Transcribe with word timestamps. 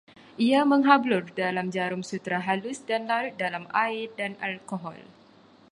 Ia 0.45 0.61
menghablur 0.71 1.23
dalam 1.41 1.67
jarum 1.75 2.01
sutera 2.09 2.39
halus 2.47 2.77
dan 2.89 3.01
larut 3.09 3.35
dalam 3.43 3.63
air 3.85 4.07
dan 4.19 4.31
alkohol 4.47 4.97